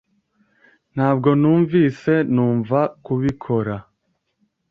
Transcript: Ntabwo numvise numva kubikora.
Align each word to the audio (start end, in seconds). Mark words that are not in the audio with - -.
Ntabwo 0.93 1.29
numvise 1.41 2.13
numva 2.33 2.79
kubikora. 3.05 3.75